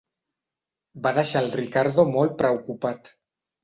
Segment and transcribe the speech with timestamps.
[1.05, 3.19] Va deixar el Ricardo molt preocupat.